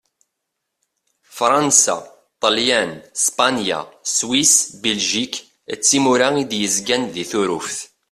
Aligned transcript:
Fṛansa, 1.35 1.97
Ṭelyan, 2.41 2.91
Spanya, 3.23 3.79
Swis, 4.17 4.55
Biljik 4.81 5.33
d 5.79 5.81
timura 5.87 6.27
i 6.41 6.43
d-yerzan 6.49 7.03
di 7.13 7.25
Turuft. 7.31 7.77